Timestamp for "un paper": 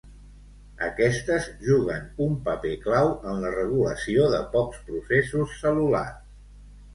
2.25-2.71